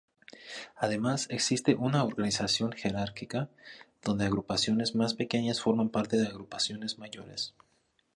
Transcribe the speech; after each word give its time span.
Además, 0.77 1.27
existe 1.29 1.75
una 1.75 2.03
organización 2.03 2.71
jerárquica 2.71 3.51
donde 4.03 4.25
agrupaciones 4.25 4.95
más 4.95 5.13
pequeñas 5.13 5.61
forman 5.61 5.89
parte 5.89 6.17
de 6.17 6.25
agrupaciones 6.25 6.97
mayores. 6.97 7.53